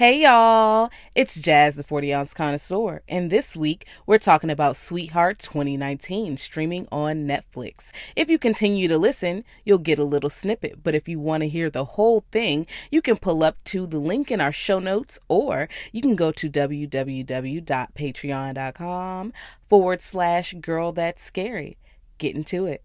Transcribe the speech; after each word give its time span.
Hey 0.00 0.22
y'all, 0.22 0.88
it's 1.14 1.38
Jazz 1.38 1.76
the 1.76 1.84
40 1.84 2.14
ounce 2.14 2.32
connoisseur, 2.32 3.02
and 3.06 3.28
this 3.28 3.54
week 3.54 3.86
we're 4.06 4.16
talking 4.16 4.48
about 4.48 4.78
Sweetheart 4.78 5.38
2019 5.40 6.38
streaming 6.38 6.88
on 6.90 7.26
Netflix. 7.26 7.92
If 8.16 8.30
you 8.30 8.38
continue 8.38 8.88
to 8.88 8.96
listen, 8.96 9.44
you'll 9.62 9.76
get 9.76 9.98
a 9.98 10.04
little 10.04 10.30
snippet, 10.30 10.82
but 10.82 10.94
if 10.94 11.06
you 11.06 11.20
want 11.20 11.42
to 11.42 11.50
hear 11.50 11.68
the 11.68 11.84
whole 11.84 12.24
thing, 12.32 12.66
you 12.90 13.02
can 13.02 13.18
pull 13.18 13.44
up 13.44 13.62
to 13.64 13.86
the 13.86 13.98
link 13.98 14.30
in 14.30 14.40
our 14.40 14.52
show 14.52 14.78
notes 14.78 15.18
or 15.28 15.68
you 15.92 16.00
can 16.00 16.16
go 16.16 16.32
to 16.32 16.48
www.patreon.com 16.48 19.32
forward 19.68 20.00
slash 20.00 20.54
girl 20.62 20.92
that's 20.92 21.22
scary. 21.22 21.76
Get 22.16 22.34
into 22.34 22.64
it. 22.64 22.82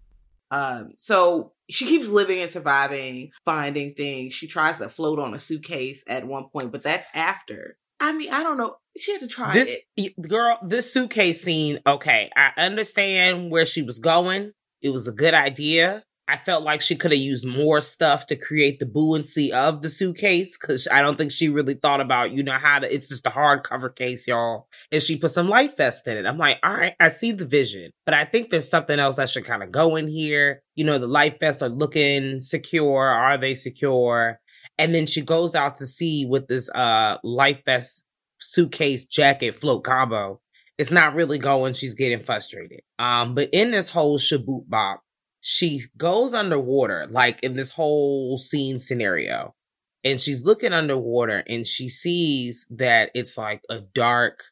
Um, 0.50 0.92
so 0.98 1.52
she 1.68 1.86
keeps 1.86 2.08
living 2.08 2.40
and 2.40 2.50
surviving, 2.50 3.32
finding 3.44 3.94
things. 3.94 4.34
She 4.34 4.46
tries 4.46 4.78
to 4.78 4.88
float 4.88 5.18
on 5.18 5.34
a 5.34 5.38
suitcase 5.38 6.04
at 6.06 6.26
one 6.26 6.48
point, 6.48 6.72
but 6.72 6.82
that's 6.82 7.06
after. 7.14 7.76
I 7.98 8.12
mean, 8.12 8.30
I 8.30 8.42
don't 8.42 8.58
know. 8.58 8.76
She 8.96 9.12
had 9.12 9.20
to 9.22 9.26
try 9.26 9.52
this 9.52 9.74
it. 9.96 10.20
girl. 10.20 10.58
This 10.62 10.92
suitcase 10.92 11.42
scene. 11.42 11.80
Okay, 11.86 12.30
I 12.36 12.52
understand 12.58 13.50
where 13.50 13.64
she 13.64 13.82
was 13.82 13.98
going. 13.98 14.52
It 14.82 14.90
was 14.90 15.08
a 15.08 15.12
good 15.12 15.34
idea. 15.34 16.04
I 16.28 16.36
felt 16.36 16.64
like 16.64 16.80
she 16.80 16.96
could 16.96 17.12
have 17.12 17.20
used 17.20 17.46
more 17.46 17.80
stuff 17.80 18.26
to 18.26 18.36
create 18.36 18.78
the 18.78 18.86
buoyancy 18.86 19.52
of 19.52 19.82
the 19.82 19.88
suitcase 19.88 20.58
because 20.58 20.88
I 20.90 21.00
don't 21.00 21.16
think 21.16 21.30
she 21.30 21.48
really 21.48 21.74
thought 21.74 22.00
about, 22.00 22.32
you 22.32 22.42
know, 22.42 22.58
how 22.58 22.80
to, 22.80 22.92
it's 22.92 23.08
just 23.08 23.26
a 23.26 23.30
hardcover 23.30 23.94
case, 23.94 24.26
y'all. 24.26 24.66
And 24.90 25.00
she 25.00 25.18
put 25.18 25.30
some 25.30 25.48
life 25.48 25.76
vest 25.76 26.08
in 26.08 26.16
it. 26.16 26.26
I'm 26.26 26.38
like, 26.38 26.58
all 26.64 26.74
right, 26.74 26.94
I 26.98 27.08
see 27.08 27.30
the 27.30 27.46
vision, 27.46 27.92
but 28.04 28.14
I 28.14 28.24
think 28.24 28.50
there's 28.50 28.68
something 28.68 28.98
else 28.98 29.16
that 29.16 29.30
should 29.30 29.44
kind 29.44 29.62
of 29.62 29.70
go 29.70 29.94
in 29.94 30.08
here. 30.08 30.62
You 30.74 30.84
know, 30.84 30.98
the 30.98 31.06
life 31.06 31.38
vests 31.38 31.62
are 31.62 31.68
looking 31.68 32.40
secure. 32.40 33.06
Are 33.06 33.38
they 33.38 33.54
secure? 33.54 34.40
And 34.78 34.94
then 34.94 35.06
she 35.06 35.22
goes 35.22 35.54
out 35.54 35.76
to 35.76 35.86
sea 35.86 36.26
with 36.26 36.48
this 36.48 36.68
uh 36.70 37.18
life 37.22 37.62
vest 37.64 38.04
suitcase 38.38 39.06
jacket 39.06 39.54
float 39.54 39.84
combo. 39.84 40.40
It's 40.78 40.90
not 40.90 41.14
really 41.14 41.38
going. 41.38 41.72
She's 41.72 41.94
getting 41.94 42.20
frustrated. 42.20 42.80
Um, 42.98 43.34
but 43.34 43.48
in 43.52 43.70
this 43.70 43.88
whole 43.88 44.18
shaboot 44.18 44.68
bop, 44.68 45.00
she 45.48 45.82
goes 45.96 46.34
underwater, 46.34 47.06
like 47.08 47.38
in 47.40 47.54
this 47.54 47.70
whole 47.70 48.36
scene 48.36 48.80
scenario, 48.80 49.54
and 50.02 50.20
she's 50.20 50.44
looking 50.44 50.72
underwater 50.72 51.44
and 51.48 51.64
she 51.64 51.88
sees 51.88 52.66
that 52.68 53.12
it's 53.14 53.38
like 53.38 53.62
a 53.70 53.78
dark 53.78 54.42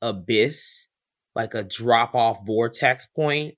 abyss, 0.00 0.88
like 1.34 1.52
a 1.52 1.62
drop 1.62 2.14
off 2.14 2.46
vortex 2.46 3.04
point. 3.04 3.56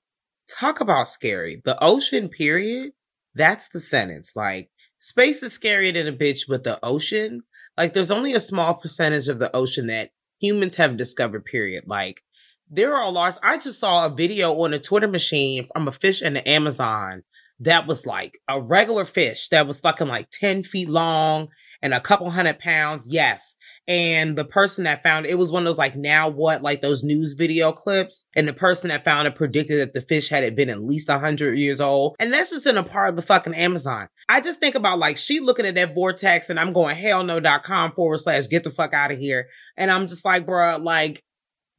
Talk 0.49 0.81
about 0.81 1.07
scary. 1.07 1.61
The 1.63 1.81
ocean, 1.81 2.27
period. 2.27 2.91
That's 3.33 3.69
the 3.69 3.79
sentence. 3.79 4.35
Like, 4.35 4.69
space 4.97 5.41
is 5.43 5.57
scarier 5.57 5.93
than 5.93 6.09
a 6.09 6.11
bitch, 6.11 6.41
but 6.45 6.65
the 6.65 6.77
ocean, 6.83 7.43
like, 7.77 7.93
there's 7.93 8.11
only 8.11 8.33
a 8.33 8.39
small 8.41 8.73
percentage 8.73 9.29
of 9.29 9.39
the 9.39 9.55
ocean 9.55 9.87
that 9.87 10.09
humans 10.41 10.75
have 10.75 10.97
discovered, 10.97 11.45
period. 11.45 11.83
Like, 11.87 12.21
there 12.71 12.95
are 12.95 13.03
a 13.03 13.09
large. 13.09 13.35
I 13.43 13.57
just 13.57 13.79
saw 13.79 14.05
a 14.05 14.09
video 14.09 14.53
on 14.61 14.73
a 14.73 14.79
Twitter 14.79 15.07
machine 15.07 15.67
from 15.73 15.87
a 15.87 15.91
fish 15.91 16.21
in 16.21 16.33
the 16.33 16.49
Amazon 16.49 17.23
that 17.59 17.85
was 17.85 18.07
like 18.07 18.39
a 18.47 18.59
regular 18.59 19.05
fish 19.05 19.49
that 19.49 19.67
was 19.67 19.81
fucking 19.81 20.07
like 20.07 20.31
10 20.31 20.63
feet 20.63 20.89
long 20.89 21.49
and 21.83 21.93
a 21.93 21.99
couple 21.99 22.27
hundred 22.31 22.57
pounds. 22.57 23.07
Yes. 23.07 23.55
And 23.87 24.35
the 24.35 24.45
person 24.45 24.85
that 24.85 25.03
found 25.03 25.27
it, 25.27 25.37
was 25.37 25.51
one 25.51 25.61
of 25.61 25.65
those 25.65 25.77
like 25.77 25.95
now 25.95 26.27
what, 26.27 26.63
like 26.63 26.81
those 26.81 27.03
news 27.03 27.33
video 27.33 27.71
clips. 27.71 28.25
And 28.35 28.47
the 28.47 28.53
person 28.53 28.89
that 28.89 29.05
found 29.05 29.27
it 29.27 29.35
predicted 29.35 29.79
that 29.79 29.93
the 29.93 30.01
fish 30.01 30.29
had 30.29 30.43
it 30.43 30.55
been 30.55 30.71
at 30.71 30.83
least 30.83 31.07
100 31.07 31.59
years 31.59 31.79
old. 31.79 32.15
And 32.19 32.33
that's 32.33 32.49
just 32.49 32.65
in 32.65 32.77
a 32.77 32.83
part 32.83 33.09
of 33.09 33.15
the 33.15 33.21
fucking 33.21 33.53
Amazon. 33.53 34.07
I 34.27 34.41
just 34.41 34.59
think 34.59 34.73
about 34.73 34.97
like 34.97 35.17
she 35.17 35.39
looking 35.39 35.67
at 35.67 35.75
that 35.75 35.93
vortex 35.93 36.49
and 36.49 36.59
I'm 36.59 36.73
going 36.73 36.95
hell 36.95 37.23
no.com 37.23 37.91
forward 37.91 38.21
slash 38.21 38.47
get 38.47 38.63
the 38.63 38.71
fuck 38.71 38.93
out 38.93 39.11
of 39.11 39.19
here. 39.19 39.49
And 39.77 39.91
I'm 39.91 40.07
just 40.07 40.25
like, 40.25 40.47
bruh, 40.47 40.83
like, 40.83 41.23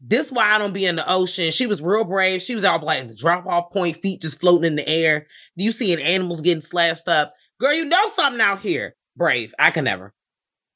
this 0.04 0.32
why 0.32 0.52
I 0.52 0.58
don't 0.58 0.74
be 0.74 0.84
in 0.84 0.96
the 0.96 1.10
ocean. 1.10 1.52
She 1.52 1.66
was 1.66 1.80
real 1.80 2.04
brave. 2.04 2.42
She 2.42 2.54
was 2.54 2.64
out 2.64 2.82
like 2.82 3.06
the 3.06 3.14
drop 3.14 3.46
off 3.46 3.72
point, 3.72 3.98
feet 4.02 4.20
just 4.20 4.40
floating 4.40 4.66
in 4.66 4.76
the 4.76 4.88
air. 4.88 5.28
You 5.54 5.70
seeing 5.70 6.00
animals 6.00 6.40
getting 6.40 6.60
slashed 6.60 7.06
up. 7.06 7.32
Girl, 7.60 7.72
you 7.72 7.84
know 7.84 8.06
something 8.06 8.40
out 8.40 8.60
here. 8.60 8.96
Brave. 9.16 9.54
I 9.58 9.70
can 9.70 9.84
never. 9.84 10.12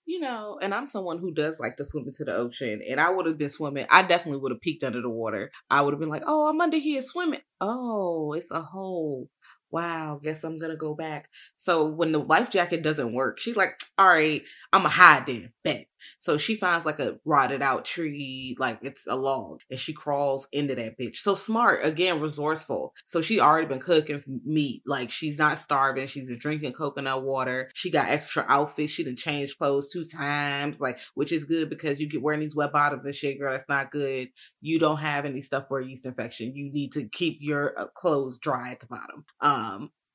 You 0.05 0.21
know, 0.21 0.61
and 0.63 0.73
I'm 0.73 0.87
someone 0.87 1.19
who 1.19 1.35
does 1.35 1.59
like 1.59 1.77
to 1.79 1.85
swim 1.85 2.05
into 2.07 2.25
the 2.25 2.33
ocean, 2.33 2.81
and 2.89 3.01
I 3.01 3.11
would 3.11 3.27
have 3.27 3.39
been 3.39 3.49
swimming. 3.49 3.87
I 3.91 4.03
definitely 4.03 4.41
would 4.41 4.53
have 4.53 4.61
peeked 4.61 4.85
under 4.85 5.03
the 5.03 5.11
water. 5.11 5.51
I 5.69 5.81
would 5.81 5.93
have 5.93 5.99
been 5.99 6.09
like, 6.09 6.23
"Oh, 6.25 6.49
I'm 6.49 6.61
under 6.61 6.77
here 6.77 7.03
swimming. 7.03 7.41
Oh, 7.61 8.33
it's 8.33 8.51
a 8.53 8.61
hole 8.61 9.29
wow, 9.77 10.19
guess 10.23 10.43
I'm 10.43 10.57
gonna 10.59 10.75
go 10.75 10.95
back. 10.95 11.29
So 11.57 11.85
when 11.85 12.11
the 12.13 12.19
life 12.19 12.51
jacket 12.51 12.83
doesn't 12.83 13.13
work, 13.13 13.39
she's 13.39 13.57
like, 13.57 13.79
all 13.99 14.09
right, 14.09 14.43
I'm 14.73 14.87
a 14.87 14.89
hide 14.89 15.27
then, 15.27 15.53
bet. 15.63 15.87
So 16.19 16.39
she 16.39 16.55
finds 16.55 16.85
like 16.87 16.99
a 16.99 17.19
rotted 17.25 17.63
out 17.63 17.85
tree, 17.85 18.57
like 18.59 18.79
it's 18.83 19.07
a 19.07 19.17
log, 19.17 19.61
and 19.71 19.79
she 19.79 19.93
crawls 19.93 20.49
into 20.53 20.75
that 20.75 20.99
bitch. 20.99 21.17
So 21.17 21.35
smart, 21.35 21.85
again, 21.85 22.21
resourceful. 22.21 22.95
So 23.05 23.21
she 23.23 23.41
already 23.41 23.67
been 23.67 23.81
cooking 23.81 24.23
meat, 24.45 24.83
like 24.87 25.11
she's 25.11 25.39
not 25.39 25.59
starving. 25.59 26.07
She's 26.07 26.29
been 26.29 26.39
drinking 26.39 26.73
coconut 26.73 27.23
water. 27.23 27.71
She 27.75 27.91
got 27.91 28.09
extra 28.09 28.47
outfits. 28.49 28.93
She 28.93 29.05
done 29.05 29.17
changed 29.17 29.59
clothes 29.59 29.93
two 29.93 30.05
times, 30.05 30.81
like 30.81 31.01
which 31.15 31.33
is 31.33 31.45
good 31.45 31.69
because 31.69 32.01
you 32.01 32.09
get 32.09 32.23
wearing 32.23 32.41
these 32.41 32.57
wet 32.57 32.73
bottoms 32.73 33.05
and 33.05 33.15
shit, 33.15 33.39
girl. 33.39 33.53
That's 33.53 33.69
not 33.69 33.91
good. 33.91 34.29
You 34.61 34.79
don't 34.79 34.99
have 34.99 35.25
any 35.25 35.43
stuff 35.43 35.69
for 35.69 35.81
a 35.81 35.87
yeast 35.87 36.07
infection. 36.07 36.55
You 36.55 36.71
need 36.71 36.93
to 36.93 37.09
keep 37.09 37.39
your 37.41 37.79
uh, 37.79 37.87
clothes 37.89 38.39
dry 38.39 38.71
at 38.71 38.81
the 38.81 38.87
bottom. 38.87 39.25
Um, 39.41 39.66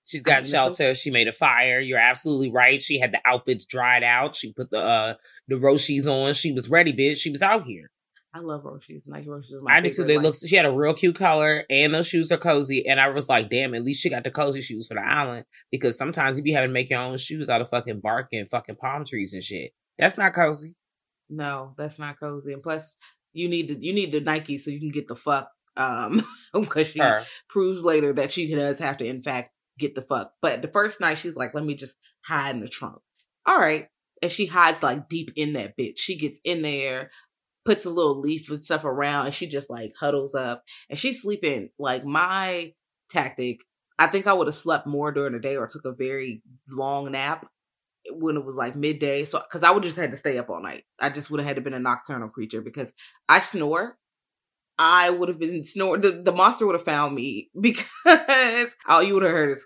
She's 0.06 0.24
got 0.24 0.46
shelter. 0.46 0.94
She 0.94 1.12
made 1.12 1.28
a 1.28 1.34
fire. 1.34 1.80
You're 1.80 2.00
absolutely 2.00 2.52
right. 2.52 2.82
She 2.82 3.00
had 3.00 3.12
the 3.12 3.20
outfits 3.26 3.66
dried 3.66 4.04
out. 4.04 4.36
She 4.36 4.52
put 4.52 4.72
the 4.72 4.80
uh 4.80 5.14
the 5.48 5.56
Roshes 5.56 6.08
on. 6.08 6.34
She 6.34 6.52
was 6.52 6.70
ready, 6.70 6.92
bitch. 6.92 7.18
She 7.18 7.30
was 7.30 7.42
out 7.42 7.66
here. 7.66 7.92
I 8.34 8.40
love 8.40 8.64
Roshes. 8.64 9.08
Nike 9.08 9.28
Roshes. 9.28 9.62
I 9.68 9.82
just 9.82 9.98
they 10.08 10.18
look. 10.18 10.36
She 10.36 10.56
had 10.56 10.66
a 10.66 10.72
real 10.72 10.94
cute 10.94 11.16
color, 11.16 11.66
and 11.70 11.94
those 11.94 12.08
shoes 12.08 12.32
are 12.32 12.38
cozy. 12.38 12.88
And 12.88 13.00
I 13.00 13.10
was 13.10 13.28
like, 13.28 13.50
damn, 13.50 13.74
at 13.74 13.84
least 13.84 14.02
she 14.02 14.10
got 14.10 14.24
the 14.24 14.32
cozy 14.32 14.62
shoes 14.62 14.88
for 14.88 14.94
the 14.94 15.02
island 15.02 15.46
because 15.70 15.98
sometimes 15.98 16.38
you 16.38 16.44
be 16.44 16.54
having 16.54 16.70
to 16.70 16.74
make 16.74 16.90
your 16.90 17.00
own 17.00 17.18
shoes 17.18 17.50
out 17.50 17.62
of 17.62 17.70
fucking 17.70 18.00
bark 18.00 18.30
and 18.32 18.50
fucking 18.50 18.78
palm 18.78 19.06
trees 19.06 19.34
and 19.34 19.44
shit. 19.44 19.72
That's 20.00 20.18
not 20.18 20.34
cozy. 20.34 20.76
No, 21.30 21.74
that's 21.78 22.00
not 22.00 22.20
cozy. 22.20 22.54
And 22.54 22.62
plus, 22.62 22.96
you 23.34 23.50
need 23.50 23.68
to 23.68 23.86
you 23.86 23.94
need 23.94 24.14
the 24.14 24.22
Nike 24.22 24.58
so 24.58 24.72
you 24.72 24.80
can 24.80 24.92
get 24.92 25.08
the 25.08 25.16
fuck 25.16 25.50
um 25.78 26.22
because 26.54 26.88
she 26.88 27.00
Her. 27.00 27.22
proves 27.50 27.84
later 27.84 28.14
that 28.14 28.32
she 28.32 28.54
does 28.54 28.80
have 28.80 28.98
to 28.98 29.06
in 29.06 29.22
fact 29.22 29.52
get 29.80 29.96
the 29.96 30.02
fuck. 30.02 30.34
But 30.42 30.62
the 30.62 30.68
first 30.68 31.00
night 31.02 31.18
she's 31.18 31.36
like, 31.36 31.54
let 31.54 31.64
me 31.66 31.76
just 31.76 31.96
hide 32.26 32.56
in 32.56 32.62
the 32.62 32.68
trunk. 32.68 32.98
All 33.46 33.60
right. 33.60 33.88
And 34.22 34.32
she 34.32 34.46
hides 34.46 34.84
like 34.84 35.10
deep 35.10 35.32
in 35.36 35.54
that 35.54 35.76
bitch. 35.78 35.98
She 35.98 36.16
gets 36.18 36.40
in 36.44 36.62
there, 36.62 37.10
puts 37.66 37.86
a 37.86 37.90
little 37.90 38.20
leaf 38.20 38.50
and 38.50 38.64
stuff 38.64 38.84
around, 38.84 39.26
and 39.28 39.36
she 39.36 39.48
just 39.48 39.70
like 39.70 39.92
huddles 40.00 40.36
up 40.36 40.64
and 40.90 41.00
she's 41.00 41.22
sleeping. 41.22 41.70
Like 41.80 42.04
my 42.04 42.74
tactic, 43.10 43.62
I 43.98 44.08
think 44.08 44.28
I 44.28 44.34
would 44.34 44.48
have 44.48 44.56
slept 44.56 44.86
more 44.86 45.12
during 45.12 45.34
the 45.34 45.40
day 45.40 45.56
or 45.58 45.68
took 45.68 45.86
a 45.86 45.94
very 45.94 46.44
long 46.70 47.12
nap 47.12 47.48
when 48.12 48.36
it 48.38 48.46
was 48.46 48.56
like 48.56 48.76
midday. 48.76 49.26
So, 49.26 49.40
because 49.40 49.64
I 49.64 49.72
would 49.72 49.84
just 49.84 49.98
had 49.98 50.12
to 50.12 50.18
stay 50.18 50.38
up 50.38 50.50
all 50.50 50.62
night. 50.62 50.84
I 51.00 51.10
just 51.10 51.32
would 51.32 51.40
have 51.40 51.48
had 51.48 51.56
to 51.56 51.62
been 51.62 51.74
a 51.74 51.80
nocturnal 51.80 52.30
creature 52.30 52.62
because 52.62 52.94
I 53.28 53.40
snore. 53.40 53.98
I 54.84 55.12
would 55.12 55.30
have 55.30 55.38
been 55.38 55.64
snore. 55.64 56.00
The, 56.00 56.10
the 56.12 56.32
monster 56.32 56.66
would 56.66 56.74
have 56.74 56.84
found 56.84 57.14
me 57.14 57.52
because 57.60 57.86
all 58.88 59.04
you 59.04 59.14
would 59.14 59.22
have 59.22 59.32
heard 59.32 59.52
is 59.52 59.64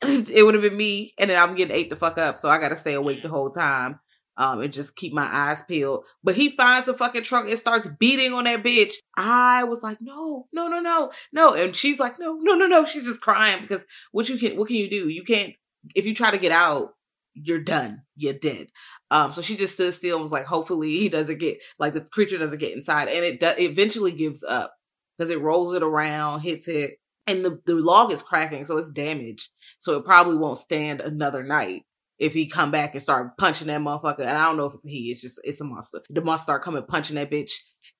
it 0.30 0.44
would 0.44 0.54
have 0.54 0.62
been 0.62 0.76
me, 0.76 1.12
and 1.18 1.28
then 1.28 1.42
I'm 1.42 1.56
getting 1.56 1.74
ate 1.74 1.90
the 1.90 1.96
fuck 1.96 2.16
up. 2.16 2.38
So 2.38 2.48
I 2.48 2.58
got 2.58 2.68
to 2.68 2.76
stay 2.76 2.94
awake 2.94 3.24
the 3.24 3.28
whole 3.28 3.50
time. 3.50 3.98
Um, 4.36 4.62
and 4.62 4.72
just 4.72 4.96
keep 4.96 5.12
my 5.12 5.28
eyes 5.30 5.62
peeled. 5.64 6.06
But 6.22 6.36
he 6.36 6.56
finds 6.56 6.86
the 6.86 6.94
fucking 6.94 7.24
trunk 7.24 7.50
and 7.50 7.58
starts 7.58 7.88
beating 7.98 8.32
on 8.32 8.44
that 8.44 8.62
bitch. 8.62 8.94
I 9.14 9.64
was 9.64 9.82
like, 9.82 9.98
no, 10.00 10.46
no, 10.50 10.68
no, 10.68 10.80
no, 10.80 11.10
no. 11.30 11.52
And 11.52 11.76
she's 11.76 11.98
like, 11.98 12.18
no, 12.18 12.38
no, 12.40 12.54
no, 12.54 12.66
no. 12.66 12.86
She's 12.86 13.04
just 13.04 13.20
crying 13.20 13.60
because 13.60 13.84
what 14.12 14.30
you 14.30 14.38
can, 14.38 14.56
what 14.56 14.68
can 14.68 14.76
you 14.76 14.88
do? 14.88 15.10
You 15.10 15.24
can't. 15.24 15.54
If 15.94 16.06
you 16.06 16.14
try 16.14 16.30
to 16.30 16.38
get 16.38 16.52
out, 16.52 16.94
you're 17.34 17.60
done. 17.60 18.02
You're 18.16 18.34
dead. 18.34 18.68
Um, 19.10 19.32
so 19.32 19.42
she 19.42 19.56
just 19.56 19.74
stood 19.74 19.94
still 19.94 20.16
and 20.16 20.22
was 20.22 20.32
like, 20.32 20.46
hopefully 20.46 20.98
he 20.98 21.08
doesn't 21.08 21.38
get 21.38 21.58
like 21.78 21.94
the 21.94 22.00
creature 22.12 22.38
doesn't 22.38 22.58
get 22.58 22.72
inside, 22.76 23.08
and 23.08 23.24
it 23.24 23.40
do- 23.40 23.54
eventually 23.58 24.12
gives 24.12 24.42
up 24.44 24.74
because 25.16 25.30
it 25.30 25.40
rolls 25.40 25.74
it 25.74 25.82
around, 25.82 26.40
hits 26.40 26.66
it, 26.68 26.92
and 27.26 27.44
the 27.44 27.60
the 27.66 27.74
log 27.74 28.12
is 28.12 28.22
cracking, 28.22 28.64
so 28.64 28.76
it's 28.78 28.90
damaged. 28.90 29.48
So 29.78 29.96
it 29.96 30.04
probably 30.04 30.36
won't 30.36 30.58
stand 30.58 31.00
another 31.00 31.42
night 31.42 31.82
if 32.18 32.34
he 32.34 32.46
come 32.48 32.70
back 32.70 32.92
and 32.94 33.02
start 33.02 33.38
punching 33.38 33.68
that 33.68 33.80
motherfucker. 33.80 34.20
And 34.20 34.30
I 34.36 34.44
don't 34.44 34.56
know 34.58 34.66
if 34.66 34.74
it's 34.74 34.84
he, 34.84 35.10
it's 35.10 35.22
just 35.22 35.40
it's 35.44 35.60
a 35.60 35.64
monster. 35.64 36.02
The 36.10 36.20
monster 36.22 36.44
start 36.44 36.62
coming 36.62 36.82
punching 36.86 37.16
that 37.16 37.30
bitch. 37.30 37.52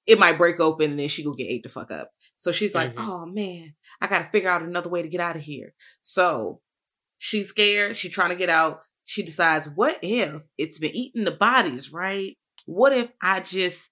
It 0.07 0.19
might 0.19 0.37
break 0.39 0.61
open 0.61 0.91
and 0.91 1.01
then 1.01 1.09
she 1.09 1.25
go 1.25 1.33
get 1.33 1.49
ate 1.49 1.63
the 1.63 1.69
fuck 1.71 1.91
up. 1.91 2.11
So 2.37 2.53
she's 2.53 2.75
like, 2.75 2.95
Mhm. 2.97 3.07
oh 3.07 3.27
man, 3.27 3.75
I 4.01 4.07
gotta 4.09 4.25
figure 4.31 4.51
out 4.51 4.63
another 4.63 4.89
way 4.91 5.03
to 5.03 5.09
get 5.09 5.21
out 5.21 5.37
of 5.37 5.43
here. 5.43 5.73
So 6.03 6.61
she's 7.19 7.49
scared. 7.49 7.97
She's 7.97 8.13
trying 8.13 8.31
to 8.31 8.35
get 8.37 8.51
out. 8.51 8.81
She 9.11 9.25
decides, 9.25 9.69
what 9.69 9.99
if 10.03 10.43
it's 10.57 10.79
been 10.79 10.95
eating 10.95 11.25
the 11.25 11.33
bodies, 11.33 11.93
right? 11.93 12.37
What 12.65 12.93
if 12.93 13.09
I 13.21 13.41
just 13.41 13.91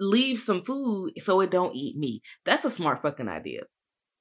leave 0.00 0.40
some 0.40 0.62
food 0.62 1.12
so 1.18 1.40
it 1.42 1.52
don't 1.52 1.76
eat 1.76 1.96
me? 1.96 2.22
That's 2.44 2.64
a 2.64 2.70
smart 2.70 3.02
fucking 3.02 3.28
idea. 3.28 3.60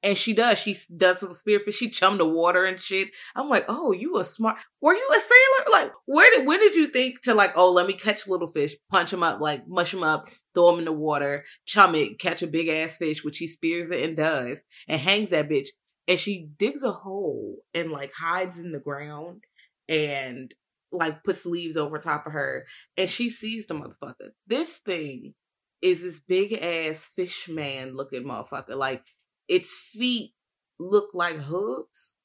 And 0.03 0.15
she 0.15 0.33
does. 0.33 0.59
She 0.59 0.77
does 0.95 1.21
some 1.21 1.31
spearfish. 1.31 1.73
She 1.73 1.89
chummed 1.89 2.19
the 2.19 2.27
water 2.27 2.65
and 2.65 2.79
shit. 2.79 3.09
I'm 3.35 3.49
like, 3.49 3.65
oh, 3.67 3.93
you 3.93 4.15
a 4.19 4.23
smart. 4.23 4.57
Were 4.79 4.93
you 4.93 5.09
a 5.09 5.19
sailor? 5.19 5.71
Like, 5.71 5.91
where 6.05 6.29
did 6.37 6.45
when 6.45 6.59
did 6.59 6.75
you 6.75 6.85
think 6.85 7.21
to 7.21 7.33
like, 7.33 7.53
oh, 7.55 7.71
let 7.71 7.87
me 7.87 7.93
catch 7.93 8.27
little 8.27 8.47
fish, 8.47 8.75
punch 8.91 9.11
him 9.11 9.23
up, 9.23 9.41
like 9.41 9.67
mush 9.67 9.91
him 9.91 10.03
up, 10.03 10.27
throw 10.53 10.71
him 10.71 10.77
in 10.77 10.85
the 10.85 10.91
water, 10.91 11.45
chum 11.65 11.95
it, 11.95 12.19
catch 12.19 12.43
a 12.43 12.47
big 12.47 12.67
ass 12.67 12.97
fish, 12.97 13.23
which 13.23 13.37
she 13.37 13.47
spears 13.47 13.89
it 13.89 14.03
and 14.03 14.15
does, 14.15 14.61
and 14.87 15.01
hangs 15.01 15.31
that 15.31 15.49
bitch. 15.49 15.69
And 16.07 16.19
she 16.19 16.49
digs 16.57 16.83
a 16.83 16.91
hole 16.91 17.57
and 17.73 17.91
like 17.91 18.11
hides 18.13 18.59
in 18.59 18.71
the 18.71 18.79
ground 18.79 19.43
and 19.91 20.55
like 20.91 21.23
puts 21.23 21.45
leaves 21.45 21.77
over 21.77 21.99
top 21.99 22.25
of 22.25 22.33
her, 22.33 22.65
and 22.97 23.09
she 23.09 23.29
sees 23.29 23.67
the 23.67 23.73
motherfucker. 23.75 24.31
This 24.47 24.77
thing 24.77 25.33
is 25.81 26.01
this 26.01 26.19
big 26.19 26.53
ass 26.53 27.09
fish 27.13 27.47
man 27.49 27.95
looking 27.95 28.23
motherfucker. 28.23 28.75
Like 28.75 29.03
its 29.47 29.75
feet 29.75 30.33
look 30.79 31.13
like 31.13 31.37
hooves, 31.37 32.15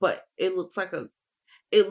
but 0.00 0.22
it 0.36 0.56
looks 0.56 0.76
like 0.76 0.92
a 0.92 1.06
it. 1.70 1.86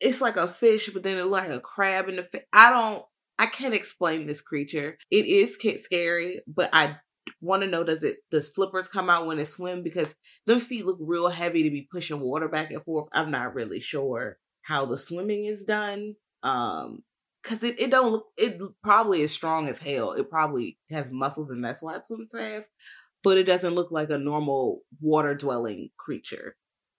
It's 0.00 0.20
like 0.22 0.36
a 0.36 0.48
fish, 0.48 0.88
but 0.94 1.02
then 1.02 1.18
it 1.18 1.26
like 1.26 1.50
a 1.50 1.60
crab 1.60 2.08
in 2.08 2.16
the. 2.16 2.42
I 2.52 2.70
don't. 2.70 3.04
I 3.38 3.46
can't 3.46 3.74
explain 3.74 4.26
this 4.26 4.40
creature. 4.40 4.98
It 5.10 5.26
is 5.26 5.58
scary, 5.82 6.40
but 6.46 6.70
I 6.72 6.96
want 7.40 7.62
to 7.62 7.68
know 7.68 7.84
does 7.84 8.02
it 8.02 8.18
does 8.30 8.48
flippers 8.48 8.88
come 8.88 9.08
out 9.08 9.26
when 9.26 9.38
it 9.38 9.46
swim 9.46 9.82
because 9.82 10.14
them 10.46 10.58
feet 10.58 10.84
look 10.84 10.98
real 11.00 11.28
heavy 11.28 11.62
to 11.62 11.70
be 11.70 11.88
pushing 11.90 12.20
water 12.20 12.48
back 12.48 12.70
and 12.70 12.82
forth. 12.82 13.08
I'm 13.12 13.30
not 13.30 13.54
really 13.54 13.80
sure 13.80 14.38
how 14.62 14.86
the 14.86 14.98
swimming 14.98 15.46
is 15.46 15.64
done. 15.64 16.16
Um, 16.42 17.02
cause 17.42 17.62
it, 17.62 17.80
it 17.80 17.90
don't 17.90 18.10
look 18.10 18.26
it 18.36 18.60
probably 18.82 19.22
is 19.22 19.32
strong 19.32 19.68
as 19.68 19.78
hell. 19.78 20.12
It 20.12 20.30
probably 20.30 20.78
has 20.90 21.10
muscles 21.10 21.50
and 21.50 21.64
that's 21.64 21.82
why 21.82 21.96
it 21.96 22.06
swims 22.06 22.32
fast. 22.32 22.68
But 23.22 23.36
it 23.36 23.44
doesn't 23.44 23.74
look 23.74 23.90
like 23.90 24.10
a 24.10 24.18
normal 24.18 24.80
water 25.00 25.34
dwelling 25.34 25.90
creature. 25.96 26.56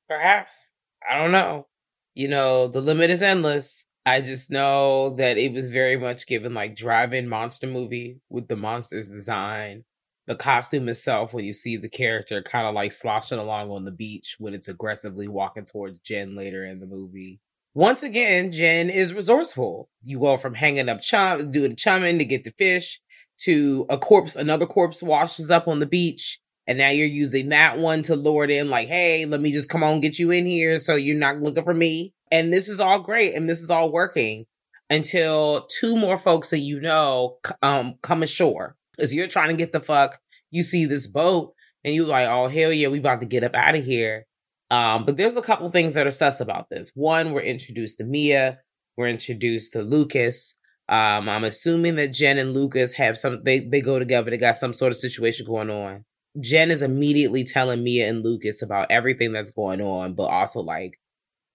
Perhaps. 0.07 0.73
I 1.09 1.17
don't 1.17 1.31
know. 1.31 1.67
You 2.13 2.27
know, 2.27 2.67
the 2.67 2.81
limit 2.81 3.09
is 3.09 3.23
endless. 3.23 3.85
I 4.05 4.21
just 4.21 4.51
know 4.51 5.15
that 5.15 5.37
it 5.37 5.53
was 5.53 5.69
very 5.69 5.97
much 5.97 6.27
given 6.27 6.53
like 6.53 6.75
drive-in 6.75 7.29
monster 7.29 7.67
movie 7.67 8.19
with 8.29 8.47
the 8.47 8.55
monster's 8.55 9.07
design. 9.07 9.83
The 10.31 10.37
costume 10.37 10.87
itself, 10.87 11.33
when 11.33 11.43
you 11.43 11.51
see 11.51 11.75
the 11.75 11.89
character 11.89 12.41
kind 12.41 12.65
of 12.65 12.73
like 12.73 12.93
sloshing 12.93 13.37
along 13.37 13.69
on 13.69 13.83
the 13.83 13.91
beach 13.91 14.37
when 14.39 14.53
it's 14.53 14.69
aggressively 14.69 15.27
walking 15.27 15.65
towards 15.65 15.99
Jen 15.99 16.35
later 16.37 16.63
in 16.65 16.79
the 16.79 16.85
movie. 16.85 17.41
Once 17.73 18.01
again, 18.01 18.49
Jen 18.49 18.89
is 18.89 19.13
resourceful. 19.13 19.89
You 20.01 20.21
go 20.21 20.37
from 20.37 20.53
hanging 20.53 20.87
up 20.87 21.01
chum, 21.01 21.51
doing 21.51 21.75
chumming 21.75 22.17
to 22.19 22.23
get 22.23 22.45
the 22.45 22.51
fish, 22.51 23.01
to 23.39 23.85
a 23.89 23.97
corpse, 23.97 24.37
another 24.37 24.65
corpse 24.65 25.03
washes 25.03 25.51
up 25.51 25.67
on 25.67 25.81
the 25.81 25.85
beach, 25.85 26.39
and 26.65 26.77
now 26.77 26.87
you're 26.87 27.05
using 27.07 27.49
that 27.49 27.77
one 27.77 28.01
to 28.03 28.15
lure 28.15 28.45
it 28.45 28.51
in, 28.51 28.69
like, 28.69 28.87
hey, 28.87 29.25
let 29.25 29.41
me 29.41 29.51
just 29.51 29.67
come 29.67 29.83
on, 29.83 29.99
get 29.99 30.17
you 30.17 30.31
in 30.31 30.45
here 30.45 30.77
so 30.77 30.95
you're 30.95 31.17
not 31.17 31.41
looking 31.41 31.65
for 31.65 31.73
me. 31.73 32.13
And 32.31 32.53
this 32.53 32.69
is 32.69 32.79
all 32.79 32.99
great 32.99 33.35
and 33.35 33.49
this 33.49 33.61
is 33.61 33.69
all 33.69 33.91
working 33.91 34.45
until 34.89 35.67
two 35.69 35.97
more 35.97 36.17
folks 36.17 36.51
that 36.51 36.59
you 36.59 36.79
know 36.79 37.35
um 37.61 37.95
come 38.01 38.23
ashore. 38.23 38.77
Because 39.01 39.15
you're 39.15 39.27
trying 39.27 39.49
to 39.49 39.55
get 39.55 39.71
the 39.71 39.79
fuck, 39.79 40.19
you 40.51 40.61
see 40.61 40.85
this 40.85 41.07
boat 41.07 41.55
and 41.83 41.95
you 41.95 42.05
like, 42.05 42.27
oh 42.27 42.47
hell 42.47 42.71
yeah, 42.71 42.87
we 42.87 42.99
about 42.99 43.19
to 43.21 43.25
get 43.25 43.43
up 43.43 43.55
out 43.55 43.73
of 43.73 43.83
here. 43.83 44.27
Um, 44.69 45.05
but 45.05 45.17
there's 45.17 45.35
a 45.35 45.41
couple 45.41 45.67
things 45.69 45.95
that 45.95 46.05
are 46.05 46.11
sus 46.11 46.39
about 46.39 46.69
this. 46.69 46.91
One, 46.93 47.33
we're 47.33 47.41
introduced 47.41 47.97
to 47.97 48.03
Mia, 48.03 48.59
we're 48.95 49.07
introduced 49.07 49.73
to 49.73 49.81
Lucas. 49.81 50.55
Um, 50.87 51.27
I'm 51.27 51.43
assuming 51.43 51.95
that 51.95 52.13
Jen 52.13 52.37
and 52.37 52.53
Lucas 52.53 52.93
have 52.93 53.17
some 53.17 53.41
they 53.43 53.61
they 53.61 53.81
go 53.81 53.97
together, 53.97 54.29
they 54.29 54.37
got 54.37 54.55
some 54.55 54.71
sort 54.71 54.91
of 54.91 54.97
situation 54.97 55.47
going 55.47 55.71
on. 55.71 56.05
Jen 56.39 56.69
is 56.69 56.83
immediately 56.83 57.43
telling 57.43 57.83
Mia 57.83 58.07
and 58.07 58.23
Lucas 58.23 58.61
about 58.61 58.91
everything 58.91 59.33
that's 59.33 59.51
going 59.51 59.81
on, 59.81 60.13
but 60.13 60.25
also 60.25 60.59
like 60.59 60.99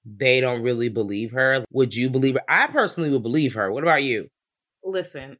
they 0.04 0.40
don't 0.40 0.62
really 0.62 0.88
believe 0.88 1.30
her. 1.30 1.64
Would 1.70 1.94
you 1.94 2.10
believe 2.10 2.34
her? 2.34 2.42
I 2.48 2.66
personally 2.66 3.10
would 3.10 3.22
believe 3.22 3.54
her. 3.54 3.70
What 3.70 3.84
about 3.84 4.02
you? 4.02 4.26
Listen, 4.82 5.38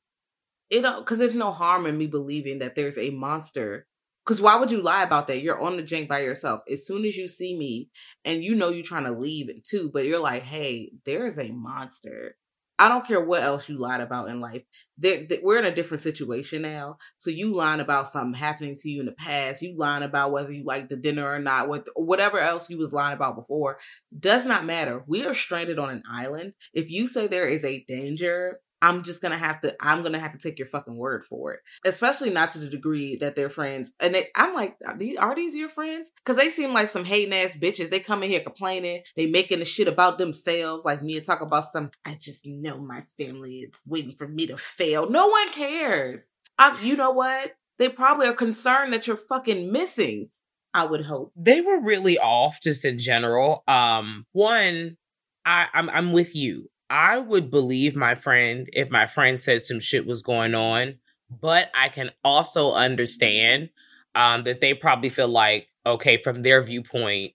it 0.71 0.83
because 0.99 1.19
there's 1.19 1.37
no 1.37 1.53
harm 1.53 1.87
in 1.87 1.97
me 1.99 2.07
believing 2.07 2.59
that 2.61 2.75
there's 2.75 2.99
a 2.99 3.11
monster. 3.11 3.87
Because 4.25 4.41
why 4.41 4.57
would 4.57 4.73
you 4.73 4.83
lie 4.83 5.05
about 5.05 5.29
that? 5.29 5.41
You're 5.41 5.61
on 5.61 5.77
the 5.77 5.85
jank 5.85 6.09
by 6.09 6.21
yourself. 6.21 6.63
As 6.69 6.85
soon 6.85 7.05
as 7.05 7.17
you 7.17 7.29
see 7.29 7.57
me, 7.57 7.91
and 8.25 8.43
you 8.43 8.57
know 8.57 8.71
you're 8.71 8.83
trying 8.83 9.05
to 9.05 9.13
leave 9.13 9.49
it 9.49 9.65
too, 9.65 9.89
but 9.93 10.05
you're 10.05 10.19
like, 10.21 10.43
hey, 10.43 10.91
there's 11.05 11.39
a 11.39 11.51
monster. 11.53 12.35
I 12.79 12.89
don't 12.89 13.07
care 13.07 13.25
what 13.25 13.43
else 13.43 13.69
you 13.69 13.79
lied 13.79 14.01
about 14.01 14.29
in 14.29 14.41
life. 14.41 14.63
There, 14.99 15.25
th- 15.27 15.41
we're 15.43 15.59
in 15.59 15.65
a 15.65 15.75
different 15.75 16.03
situation 16.03 16.63
now. 16.63 16.99
So 17.17 17.31
you 17.31 17.55
lying 17.55 17.81
about 17.81 18.09
something 18.09 18.39
happening 18.39 18.77
to 18.77 18.91
you 18.91 19.01
in 19.01 19.07
the 19.07 19.13
past. 19.13 19.63
You 19.63 19.75
lying 19.79 20.03
about 20.03 20.31
whether 20.33 20.53
you 20.53 20.65
like 20.65 20.89
the 20.89 20.97
dinner 20.97 21.27
or 21.27 21.39
not. 21.39 21.69
What 21.69 21.87
whatever 21.95 22.39
else 22.39 22.69
you 22.69 22.77
was 22.77 22.93
lying 22.93 23.15
about 23.15 23.37
before 23.37 23.79
does 24.19 24.47
not 24.47 24.67
matter. 24.67 25.03
We 25.07 25.25
are 25.25 25.33
stranded 25.33 25.79
on 25.79 25.89
an 25.89 26.03
island. 26.11 26.53
If 26.75 26.91
you 26.91 27.07
say 27.07 27.27
there 27.27 27.49
is 27.49 27.65
a 27.65 27.85
danger, 27.89 28.61
I'm 28.83 29.03
just 29.03 29.23
gonna 29.23 29.39
have 29.39 29.61
to. 29.63 29.75
I'm 29.81 30.03
gonna 30.03 30.19
have 30.19 30.33
to 30.33 30.39
take 30.39 30.59
your 30.59 30.69
fucking 30.69 30.97
word 30.97 31.25
for 31.25 31.55
it. 31.55 31.61
Especially 31.85 32.31
not 32.31 32.53
to 32.53 32.59
the 32.59 32.69
degree 32.69 33.17
that 33.17 33.35
they're 33.35 33.49
friends. 33.49 33.93
And 34.01 34.15
they, 34.15 34.29
I'm 34.35 34.55
like, 34.55 34.77
are 34.87 34.97
these, 34.97 35.17
are 35.17 35.35
these 35.35 35.55
your 35.55 35.69
friends? 35.69 36.11
Because 36.17 36.37
they 36.37 36.51
seem 36.51 36.73
like 36.73 36.89
some 36.89 37.05
hating 37.05 37.35
ass 37.35 37.57
bitches. 37.57 37.91
They 37.91 38.01
come 38.01 38.23
in 38.23 38.31
here 38.31 38.41
complaining. 38.41 39.03
They 39.17 39.27
making 39.27 39.61
the 39.61 39.65
shit 39.65 39.89
about 39.89 40.19
themselves. 40.19 40.85
Like 40.85 41.03
me 41.03 41.19
talk 41.21 41.41
about 41.41 41.73
some. 41.73 41.91
I 42.05 42.17
just 42.21 42.47
know 42.47 42.79
my 42.79 43.01
family 43.01 43.59
is 43.59 43.81
waiting 43.87 44.15
for 44.15 44.29
me 44.29 44.47
to 44.49 44.57
fail. 44.57 45.09
No 45.09 45.29
one 45.29 45.49
cares. 45.51 46.33
I, 46.59 46.79
you 46.83 46.97
know 46.97 47.11
what? 47.11 47.53
They 47.79 47.89
probably 47.89 48.27
are 48.27 48.35
concerned 48.35 48.93
that 48.93 49.07
you're 49.07 49.17
fucking 49.17 49.73
missing. 49.73 50.31
I 50.73 50.85
would 50.85 51.05
hope. 51.05 51.33
They 51.35 51.63
were 51.63 51.81
really 51.83 52.19
off 52.19 52.61
just 52.63 52.85
in 52.85 52.99
general. 52.99 53.65
Um, 53.67 54.27
one, 54.33 54.99
I, 55.45 55.67
I'm 55.73 55.89
I'm 55.89 56.13
with 56.13 56.37
you. 56.37 56.69
I 56.89 57.19
would 57.19 57.51
believe 57.51 57.97
my 57.97 58.15
friend 58.15 58.69
if 58.73 58.91
my 58.91 59.07
friend 59.07 59.41
said 59.41 59.63
some 59.63 59.81
shit 59.81 60.07
was 60.07 60.23
going 60.23 60.55
on, 60.55 60.99
but 61.31 61.71
I 61.75 61.89
can 61.89 62.11
also 62.25 62.73
understand 62.73 63.71
um, 64.15 64.45
that 64.45 64.61
they 64.61 64.75
probably 64.75 65.09
feel 65.09 65.29
like, 65.29 65.69
okay, 65.85 66.17
from 66.17 66.43
their 66.43 66.63
viewpoint, 66.63 67.33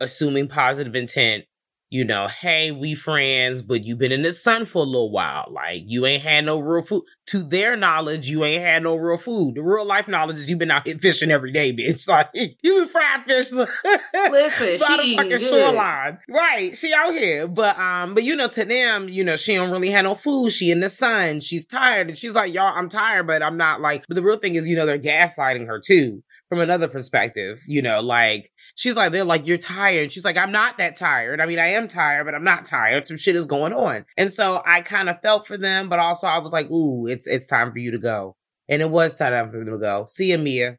assuming 0.00 0.48
positive 0.48 0.94
intent, 0.94 1.44
you 1.90 2.04
know, 2.04 2.28
hey, 2.28 2.70
we 2.70 2.94
friends, 2.94 3.62
but 3.62 3.84
you've 3.84 3.98
been 3.98 4.12
in 4.12 4.22
the 4.22 4.32
sun 4.32 4.66
for 4.66 4.82
a 4.82 4.86
little 4.86 5.10
while. 5.10 5.48
Like 5.50 5.82
you 5.86 6.04
ain't 6.04 6.22
had 6.22 6.44
no 6.44 6.58
real 6.58 6.84
food. 6.84 7.04
To 7.28 7.42
their 7.42 7.76
knowledge, 7.76 8.28
you 8.28 8.44
ain't 8.44 8.62
had 8.62 8.82
no 8.82 8.94
real 8.96 9.18
food. 9.18 9.54
The 9.54 9.62
real 9.62 9.86
life 9.86 10.08
knowledge 10.08 10.38
is 10.38 10.48
you've 10.48 10.58
been 10.58 10.70
out 10.70 10.86
here 10.86 10.98
fishing 10.98 11.30
every 11.30 11.52
day, 11.52 11.72
bitch. 11.72 12.06
Like 12.18 12.30
you 12.34 12.56
been 12.62 12.86
fried 12.86 13.24
fish. 13.26 13.52
Listen, 13.52 13.68
by 14.14 14.32
she 14.32 14.76
the 14.76 15.16
fucking 15.16 15.28
good. 15.28 15.40
shoreline. 15.40 16.18
Right. 16.28 16.74
She 16.74 16.92
out 16.94 17.12
here. 17.12 17.46
But 17.46 17.78
um, 17.78 18.14
but 18.14 18.22
you 18.22 18.34
know, 18.34 18.48
to 18.48 18.64
them, 18.64 19.08
you 19.08 19.24
know, 19.24 19.36
she 19.36 19.54
don't 19.54 19.70
really 19.70 19.90
have 19.90 20.04
no 20.04 20.14
food. 20.14 20.50
She 20.50 20.70
in 20.70 20.80
the 20.80 20.88
sun. 20.88 21.40
She's 21.40 21.66
tired. 21.66 22.08
And 22.08 22.16
she's 22.16 22.34
like, 22.34 22.52
Y'all, 22.52 22.72
I'm 22.74 22.88
tired, 22.88 23.26
but 23.26 23.42
I'm 23.42 23.56
not 23.56 23.80
like 23.80 24.04
but 24.08 24.14
the 24.14 24.22
real 24.22 24.38
thing 24.38 24.54
is, 24.54 24.66
you 24.66 24.76
know, 24.76 24.86
they're 24.86 24.98
gaslighting 24.98 25.66
her 25.66 25.78
too 25.78 26.22
from 26.48 26.60
another 26.60 26.88
perspective, 26.88 27.62
you 27.66 27.82
know, 27.82 28.00
like 28.00 28.50
she's 28.74 28.96
like, 28.96 29.12
they're 29.12 29.24
like, 29.24 29.46
you're 29.46 29.58
tired. 29.58 30.12
She's 30.12 30.24
like, 30.24 30.36
I'm 30.36 30.52
not 30.52 30.78
that 30.78 30.96
tired. 30.96 31.40
I 31.40 31.46
mean, 31.46 31.58
I 31.58 31.72
am 31.72 31.88
tired, 31.88 32.24
but 32.24 32.34
I'm 32.34 32.44
not 32.44 32.64
tired. 32.64 33.06
Some 33.06 33.18
shit 33.18 33.36
is 33.36 33.46
going 33.46 33.72
on. 33.72 34.06
And 34.16 34.32
so 34.32 34.62
I 34.66 34.80
kind 34.80 35.08
of 35.08 35.20
felt 35.20 35.46
for 35.46 35.58
them, 35.58 35.88
but 35.88 35.98
also 35.98 36.26
I 36.26 36.38
was 36.38 36.52
like, 36.52 36.70
ooh, 36.70 37.06
it's 37.06 37.26
it's 37.26 37.46
time 37.46 37.72
for 37.72 37.78
you 37.78 37.90
to 37.90 37.98
go. 37.98 38.34
And 38.68 38.82
it 38.82 38.90
was 38.90 39.14
time 39.14 39.50
for 39.50 39.58
them 39.58 39.66
to 39.66 39.78
go. 39.78 40.06
See 40.08 40.30
you, 40.30 40.38
Mia. 40.38 40.76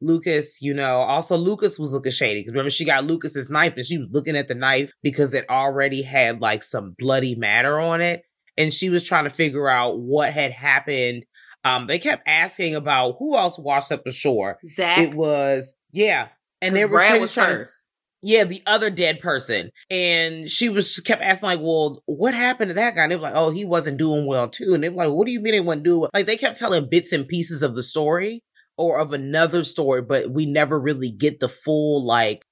Lucas, 0.00 0.60
you 0.60 0.74
know, 0.74 0.96
also 1.00 1.36
Lucas 1.36 1.78
was 1.78 1.92
looking 1.92 2.10
shady 2.10 2.40
because 2.40 2.52
remember 2.52 2.70
she 2.70 2.84
got 2.84 3.04
Lucas's 3.04 3.50
knife 3.50 3.74
and 3.76 3.84
she 3.84 3.98
was 3.98 4.08
looking 4.10 4.36
at 4.36 4.48
the 4.48 4.54
knife 4.54 4.92
because 5.02 5.32
it 5.32 5.48
already 5.48 6.02
had 6.02 6.40
like 6.40 6.64
some 6.64 6.94
bloody 6.98 7.36
matter 7.36 7.78
on 7.78 8.00
it. 8.00 8.22
And 8.58 8.72
she 8.72 8.90
was 8.90 9.04
trying 9.04 9.24
to 9.24 9.30
figure 9.30 9.68
out 9.68 10.00
what 10.00 10.32
had 10.32 10.50
happened 10.50 11.24
um, 11.64 11.86
they 11.86 11.98
kept 11.98 12.26
asking 12.26 12.74
about 12.74 13.16
who 13.18 13.36
else 13.36 13.58
washed 13.58 13.92
up 13.92 14.04
the 14.04 14.10
shore. 14.10 14.58
Zach. 14.74 14.98
It 14.98 15.14
was 15.14 15.74
yeah, 15.92 16.28
and 16.60 16.74
they 16.74 16.84
were 16.84 16.98
Brad 16.98 17.20
was 17.20 17.34
first. 17.34 17.90
Yeah, 18.24 18.44
the 18.44 18.62
other 18.66 18.88
dead 18.88 19.20
person, 19.20 19.70
and 19.90 20.48
she 20.48 20.68
was 20.68 21.00
kept 21.00 21.22
asking 21.22 21.48
like, 21.48 21.60
"Well, 21.60 22.02
what 22.06 22.34
happened 22.34 22.68
to 22.70 22.74
that 22.74 22.94
guy?" 22.94 23.02
And 23.02 23.12
they 23.12 23.16
were 23.16 23.22
like, 23.22 23.34
"Oh, 23.34 23.50
he 23.50 23.64
wasn't 23.64 23.98
doing 23.98 24.26
well 24.26 24.48
too." 24.48 24.74
And 24.74 24.82
they 24.82 24.88
were 24.88 24.96
like, 24.96 25.10
"What 25.10 25.26
do 25.26 25.32
you 25.32 25.40
mean 25.40 25.54
he 25.54 25.60
wasn't 25.60 25.84
doing?" 25.84 26.00
Well? 26.02 26.10
Like 26.14 26.26
they 26.26 26.36
kept 26.36 26.56
telling 26.56 26.88
bits 26.88 27.12
and 27.12 27.26
pieces 27.26 27.62
of 27.62 27.74
the 27.74 27.82
story 27.82 28.42
or 28.78 28.98
of 29.00 29.12
another 29.12 29.64
story, 29.64 30.02
but 30.02 30.30
we 30.30 30.46
never 30.46 30.78
really 30.78 31.10
get 31.10 31.40
the 31.40 31.48
full 31.48 32.04
like 32.06 32.44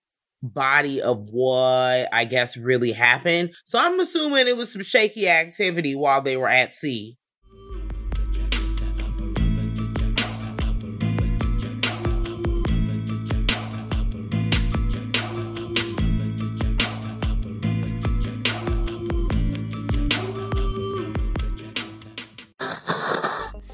body 0.42 1.00
of 1.00 1.28
what 1.30 2.08
I 2.12 2.24
guess 2.24 2.56
really 2.56 2.92
happened. 2.92 3.54
So 3.64 3.78
I'm 3.78 4.00
assuming 4.00 4.48
it 4.48 4.56
was 4.56 4.72
some 4.72 4.82
shaky 4.82 5.28
activity 5.28 5.94
while 5.94 6.22
they 6.22 6.36
were 6.36 6.48
at 6.48 6.74
sea. 6.74 7.16